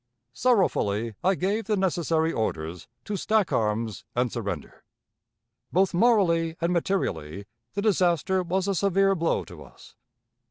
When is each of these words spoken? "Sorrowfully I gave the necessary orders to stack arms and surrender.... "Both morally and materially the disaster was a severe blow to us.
"Sorrowfully 0.33 1.13
I 1.23 1.35
gave 1.35 1.65
the 1.67 1.77
necessary 1.77 2.33
orders 2.33 2.87
to 3.05 3.15
stack 3.15 3.53
arms 3.53 4.03
and 4.15 4.31
surrender.... 4.31 4.83
"Both 5.71 5.93
morally 5.93 6.55
and 6.59 6.73
materially 6.73 7.45
the 7.75 7.83
disaster 7.83 8.41
was 8.41 8.67
a 8.67 8.73
severe 8.73 9.13
blow 9.13 9.45
to 9.45 9.61
us. 9.61 9.93